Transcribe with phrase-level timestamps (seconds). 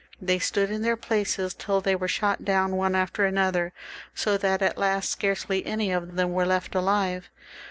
[0.19, 3.71] They stood in their places till they were shot down one after another,
[4.15, 7.29] so that at last scarcely any of them were left alive.